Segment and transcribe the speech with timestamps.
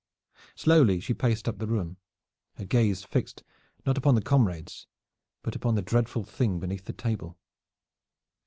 [0.55, 1.97] Slowly she paced up the room,
[2.55, 3.43] her gaze fixed
[3.85, 4.87] not upon the comrades,
[5.43, 7.37] but upon the dreadful thing beneath the table.